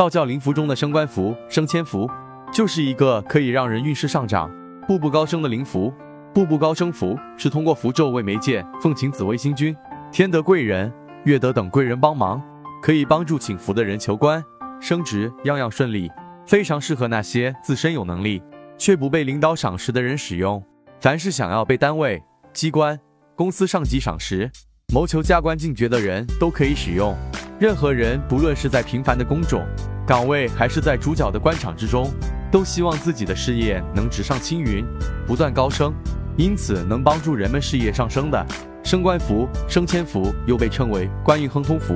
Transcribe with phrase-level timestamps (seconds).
[0.00, 2.10] 道教灵符中的升官符、升迁符，
[2.50, 4.50] 就是一个可以让人运势上涨、
[4.88, 5.92] 步步高升的灵符。
[6.32, 9.76] 步步高升符是通过符咒为媒介，奉请紫微星君、
[10.10, 10.90] 天德贵人、
[11.24, 12.42] 月德等贵人帮忙，
[12.80, 14.42] 可以帮助请符的人求官、
[14.80, 16.10] 升职，样样顺利。
[16.46, 18.42] 非常适合那些自身有能力
[18.78, 20.64] 却不被领导赏识的人使用。
[20.98, 22.22] 凡是想要被单位、
[22.54, 22.98] 机关、
[23.36, 24.50] 公司上级赏识，
[24.94, 27.14] 谋求加官进爵的人都可以使用。
[27.60, 29.62] 任何人，不论是在平凡的工种
[30.10, 32.12] 岗位，还是在主角的官场之中，
[32.50, 34.84] 都希望自己的事业能直上青云，
[35.24, 35.94] 不断高升。
[36.36, 38.44] 因此，能帮助人们事业上升的
[38.82, 41.94] 升官符、升迁符，又被称为官运亨通符、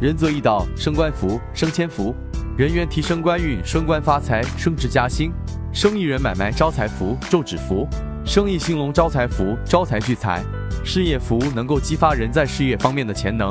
[0.00, 2.14] 仁泽易道升官符、升迁符、
[2.56, 5.32] 人员提升官运、升官发财、升职加薪、
[5.72, 7.84] 生意人买卖招财符、咒指符、
[8.24, 10.40] 生意兴隆招财符、招财聚财、
[10.84, 13.50] 事业符，能够激发人在事业方面的潜能。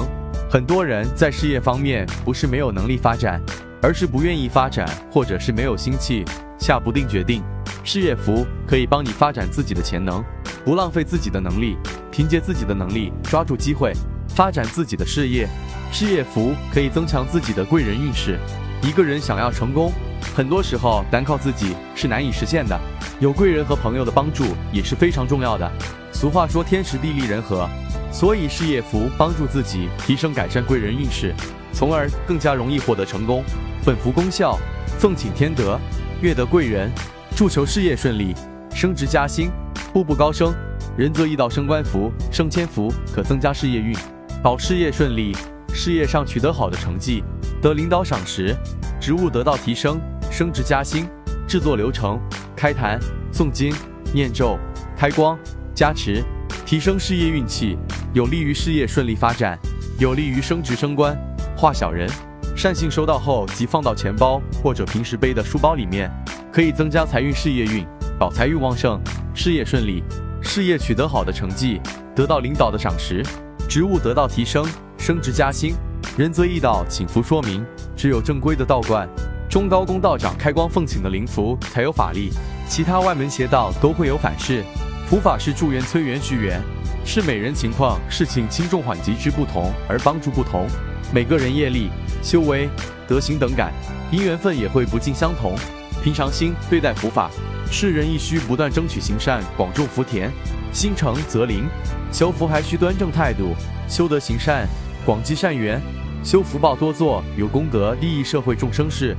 [0.50, 3.42] 很多人在事业方面不是没有能力发展，
[3.85, 6.25] 而是不愿意发展，或者是没有心气，
[6.57, 7.44] 下不定决定。
[7.84, 10.25] 事业福可以帮你发展自己的潜能，
[10.64, 11.77] 不浪费自己的能力，
[12.11, 13.94] 凭借自己的能力抓住机会，
[14.30, 15.47] 发展自己的事业。
[15.92, 18.39] 事业福可以增强自己的贵人运势。
[18.81, 19.92] 一个人想要成功，
[20.36, 22.75] 很多时候单靠自己是难以实现的，
[23.20, 25.72] 有贵人和朋友的帮助也是非常重要的。
[26.11, 27.70] 俗话说天时地利人和。
[28.11, 31.36] 所以事业福帮助自己提升改善贵人运势，
[31.73, 33.44] 从而更加容易获得成功。
[33.86, 34.58] 本符功效：
[34.97, 35.80] 奉请天德，
[36.19, 36.91] 月得贵人，
[37.36, 38.33] 助求事业顺利，
[38.73, 39.52] 升职加薪，
[39.94, 40.52] 步步高升。
[40.97, 43.95] 人则易道升官符、升迁符可增加事业运，
[44.42, 45.38] 保事业顺利，
[45.72, 47.23] 事业上取得好的成绩，
[47.61, 48.55] 得领导赏识，
[49.00, 51.08] 职务得到提升，升职加薪。
[51.47, 52.20] 制作流程：
[52.55, 52.99] 开坛、
[53.31, 53.72] 诵经、
[54.11, 54.58] 念咒、
[54.97, 55.38] 开光、
[55.75, 56.23] 加持。
[56.66, 57.77] 提升事业运气，
[58.16, 59.59] 有利于事业顺利发展，
[59.99, 61.16] 有利于升职升官。
[61.55, 62.09] 化小人，
[62.56, 66.09] 善信收到后即放到钱包或者平时背的书包里面，
[66.53, 67.86] 可以增加财运、事业运，
[68.17, 68.98] 保财运旺盛，
[69.34, 70.02] 事业顺利，
[70.42, 71.81] 事业取得好的成绩，
[72.16, 73.21] 得到领导的赏识，
[73.67, 74.66] 职务得到提升，
[74.98, 75.76] 升职加薪。
[76.17, 79.05] 仁则易道请符说明，只有正规的道观、
[79.49, 82.32] 中高公道长开光奉请的灵符才有法力，
[82.70, 84.64] 其他外门邪道都会有反噬。
[85.08, 86.61] 符法是助缘、催缘、续缘，
[87.04, 90.66] 是每人情况、事情轻重缓急之不同而帮助不同。
[91.14, 91.89] 每个人业力、
[92.21, 92.70] 修为、
[93.08, 93.71] 德行等感，
[94.11, 95.55] 因缘分也会不尽相同。
[96.04, 97.32] 平常心对待佛法，
[97.71, 100.32] 世人亦需不断争取行善，广种福田，
[100.71, 101.66] 心诚则灵。
[102.11, 103.55] 求福还需端正态度，
[103.88, 104.67] 修德行善，
[105.05, 105.82] 广积善缘，
[106.23, 109.16] 修福报多做有功德，利益社会众生事。